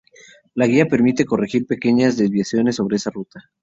[0.55, 3.51] La guía permite corregir pequeñas desviaciones sobre esa ruta.